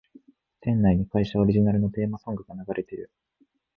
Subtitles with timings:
[0.61, 3.11] 店内に会社オリジナルのテーマソングが流れてる